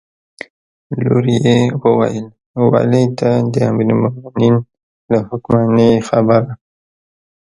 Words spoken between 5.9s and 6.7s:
خبره.